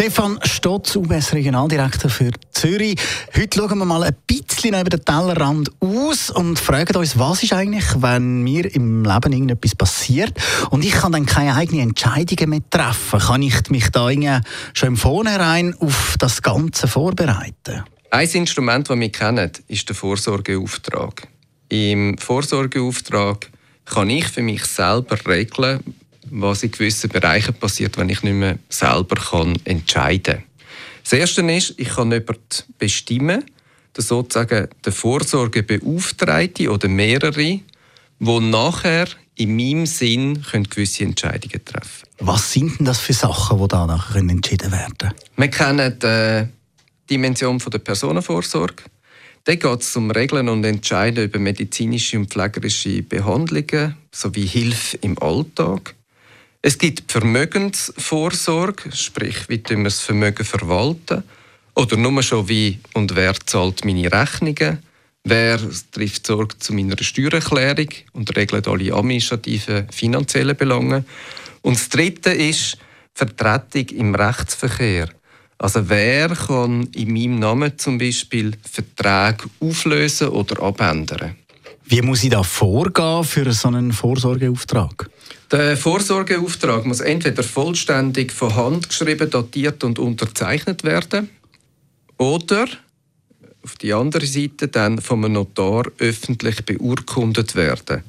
Stefan 0.00 0.38
Stotz, 0.44 0.94
UBS 0.94 1.32
Regionaldirektor 1.32 2.08
für 2.08 2.30
Zürich. 2.52 2.94
Heute 3.36 3.58
schauen 3.58 3.78
wir 3.78 3.84
mal 3.84 4.04
ein 4.04 4.14
bisschen 4.28 4.80
über 4.80 4.84
den 4.84 5.04
Tellerrand 5.04 5.72
aus 5.80 6.30
und 6.30 6.56
fragen 6.56 6.96
uns, 6.96 7.18
was 7.18 7.42
ist 7.42 7.52
eigentlich, 7.52 7.84
wenn 7.96 8.42
mir 8.42 8.72
im 8.76 9.02
Leben 9.02 9.32
irgendetwas 9.32 9.74
passiert 9.74 10.38
und 10.70 10.84
ich 10.84 10.92
kann 10.92 11.10
dann 11.10 11.26
keine 11.26 11.56
eigenen 11.56 11.88
Entscheidungen 11.88 12.50
mehr 12.50 12.70
treffen. 12.70 13.18
Kann 13.18 13.42
ich 13.42 13.70
mich 13.70 13.88
da 13.88 14.08
schon 14.72 14.90
im 14.90 14.96
Vornherein 14.96 15.74
auf 15.80 16.14
das 16.20 16.42
Ganze 16.42 16.86
vorbereiten? 16.86 17.82
Ein 18.12 18.28
Instrument, 18.28 18.88
das 18.88 18.96
wir 18.96 19.10
kennen, 19.10 19.50
ist 19.66 19.88
der 19.88 19.96
Vorsorgeauftrag. 19.96 21.26
Im 21.70 22.16
Vorsorgeauftrag 22.18 23.50
kann 23.84 24.10
ich 24.10 24.28
für 24.28 24.42
mich 24.42 24.64
selber 24.64 25.18
regeln, 25.26 25.82
was 26.30 26.62
in 26.62 26.70
gewissen 26.70 27.10
Bereichen 27.10 27.54
passiert, 27.54 27.96
wenn 27.98 28.08
ich 28.08 28.22
nicht 28.22 28.34
mehr 28.34 28.58
selber 28.68 29.16
kann 29.16 29.56
entscheiden 29.64 30.34
kann. 30.34 30.44
Das 31.02 31.12
Erste 31.12 31.42
ist, 31.50 31.74
ich 31.78 31.88
kann 31.88 32.12
jemanden 32.12 32.64
bestimmen, 32.78 33.44
der 33.96 34.04
sozusagen 34.04 34.68
der 34.84 34.92
Vorsorgebeauftragte 34.92 36.70
oder 36.70 36.88
mehrere, 36.88 37.32
die 37.32 37.62
nachher 38.20 39.06
in 39.36 39.56
meinem 39.56 39.86
Sinn 39.86 40.42
können 40.42 40.64
gewisse 40.64 41.04
Entscheidungen 41.04 41.64
treffen 41.64 42.06
können. 42.16 42.28
Was 42.28 42.52
sind 42.52 42.78
denn 42.78 42.86
das 42.86 42.98
für 42.98 43.12
Sachen, 43.12 43.58
die 43.58 43.68
da 43.68 43.86
nachher 43.86 44.16
entschieden 44.16 44.72
werden 44.72 44.98
können? 44.98 45.14
Wir 45.36 45.48
kennen 45.48 45.98
die 45.98 46.48
Dimension 47.08 47.58
der 47.58 47.78
Personenvorsorge. 47.78 48.84
Da 49.44 49.54
geht 49.54 49.80
es 49.80 49.96
um 49.96 50.10
Regeln 50.10 50.48
und 50.48 50.64
Entscheiden 50.64 51.24
über 51.24 51.38
medizinische 51.38 52.18
und 52.18 52.30
pflegerische 52.30 53.02
Behandlungen 53.02 53.96
sowie 54.12 54.46
Hilfe 54.46 54.98
im 54.98 55.18
Alltag. 55.22 55.94
Es 56.60 56.76
gibt 56.76 57.10
Vermögensvorsorge, 57.10 58.90
sprich, 58.92 59.48
wie 59.48 59.62
wir 59.64 59.84
das 59.84 60.00
Vermögen 60.00 60.44
verwalten. 60.44 61.22
Oder 61.74 61.96
nur 61.96 62.20
schon 62.22 62.48
wie 62.48 62.80
und 62.94 63.14
wer 63.14 63.34
zahlt 63.46 63.84
meine 63.84 64.10
Rechnungen. 64.10 64.82
Wer 65.22 65.60
trifft 65.92 66.26
Sorge 66.26 66.58
zu 66.58 66.72
meiner 66.72 67.00
Steuererklärung 67.00 67.90
und 68.12 68.36
regelt 68.36 68.66
alle 68.66 68.92
administrativen 68.92 69.88
finanziellen 69.90 70.56
Belange. 70.56 71.04
Und 71.62 71.76
das 71.76 71.88
Dritte 71.90 72.30
ist 72.30 72.76
Vertretung 73.14 73.96
im 73.96 74.14
Rechtsverkehr. 74.16 75.10
Also 75.58 75.88
wer 75.88 76.28
kann 76.30 76.88
in 76.94 77.12
meinem 77.12 77.38
Namen 77.38 77.78
zum 77.78 77.98
Beispiel 77.98 78.52
Verträge 78.68 79.48
auflösen 79.60 80.28
oder 80.28 80.62
abändern? 80.62 81.36
Wie 81.90 82.02
muss 82.02 82.22
ich 82.22 82.28
da 82.28 82.42
vorgehen 82.42 83.24
für 83.24 83.50
so 83.50 83.68
einen 83.68 83.92
Vorsorgeauftrag? 83.92 85.08
Der 85.50 85.74
Vorsorgeauftrag 85.74 86.84
muss 86.84 87.00
entweder 87.00 87.42
vollständig 87.42 88.30
von 88.30 88.54
Hand 88.54 88.90
geschrieben, 88.90 89.30
datiert 89.30 89.82
und 89.84 89.98
unterzeichnet 89.98 90.84
werden 90.84 91.30
oder 92.18 92.66
auf 93.62 93.76
die 93.76 93.94
andere 93.94 94.26
Seite 94.26 94.68
dann 94.68 95.00
vom 95.00 95.20
Notar 95.32 95.84
öffentlich 95.96 96.62
beurkundet 96.66 97.56
werden. 97.56 98.02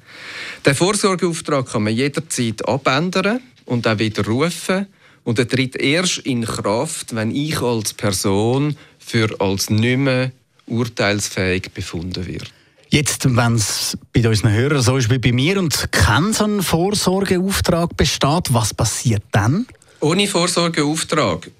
Der 0.66 0.76
Vorsorgeauftrag 0.76 1.72
kann 1.72 1.84
man 1.84 1.96
jederzeit 1.96 2.68
abändern 2.68 3.40
und 3.64 3.88
auch 3.88 3.98
widerrufen 3.98 4.88
und 5.24 5.40
er 5.40 5.48
tritt 5.48 5.78
erst 5.78 6.18
in 6.18 6.44
Kraft, 6.44 7.16
wenn 7.16 7.32
ich 7.34 7.62
als 7.62 7.94
Person 7.94 8.76
für 9.00 9.40
als 9.40 9.70
nicht 9.70 10.00
mehr 10.00 10.34
urteilsfähig 10.68 11.72
befunden 11.74 12.28
wird. 12.28 12.52
Jetzt, 12.92 13.36
wenn 13.36 13.54
es 13.54 13.96
bei 14.14 14.28
unseren 14.28 14.52
Hörern 14.52 14.82
so 14.82 14.98
ist 14.98 15.12
wie 15.12 15.20
bei 15.20 15.32
mir 15.32 15.60
und 15.60 15.92
kein 15.92 16.34
so 16.34 16.46
ein 16.46 16.64
Vorsorgeauftrag 16.64 17.96
besteht, 17.96 18.52
was 18.52 18.74
passiert 18.74 19.22
dann? 19.32 19.68
Ohne 20.00 20.28
Vorsorgeauftrag 20.28 21.52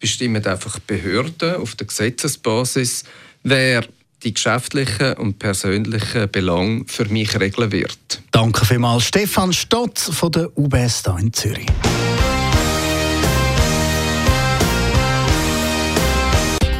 bestimmen 0.00 0.44
einfach 0.44 0.80
Behörden 0.80 1.56
auf 1.56 1.76
der 1.76 1.86
Gesetzesbasis, 1.86 3.04
wer 3.44 3.84
die 4.24 4.34
geschäftlichen 4.34 5.12
und 5.14 5.38
persönlichen 5.38 6.30
Belange 6.30 6.84
für 6.88 7.04
mich 7.04 7.38
regeln 7.38 7.70
wird. 7.70 8.22
Danke 8.32 8.64
vielmals, 8.64 9.04
Stefan 9.04 9.52
Stotz 9.52 10.10
von 10.12 10.32
der 10.32 10.58
UBS 10.58 11.04
hier 11.04 11.18
in 11.18 11.32
Zürich. 11.32 11.66